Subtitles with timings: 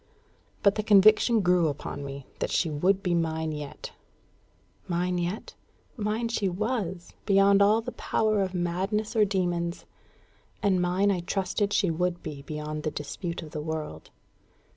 [0.63, 3.91] But the conviction grew upon me that she would be mine yet.
[4.87, 5.53] Mine yet?
[5.95, 9.85] Mine she was, beyond all the power of madness or demons;
[10.63, 14.09] and mine I trusted she would be beyond the dispute of the world.